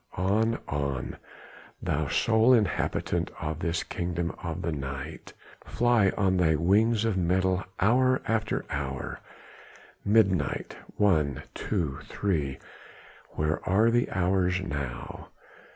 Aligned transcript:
On, 0.17 0.57
on, 0.67 1.17
thou 1.79 2.07
sole 2.07 2.55
inhabitant 2.55 3.29
of 3.39 3.59
this 3.59 3.83
kingdom 3.83 4.31
of 4.41 4.63
the 4.63 4.71
night! 4.71 5.33
fly 5.63 6.09
on 6.17 6.37
thy 6.37 6.55
wings 6.55 7.05
of 7.05 7.17
metal 7.17 7.63
hour 7.79 8.19
after 8.27 8.65
hour 8.71 9.19
midnight 10.03 10.75
one 10.97 11.43
two 11.53 11.99
three 12.05 12.57
where 13.35 13.63
are 13.69 13.91
the 13.91 14.09
hours 14.09 14.59
now? 14.59 15.29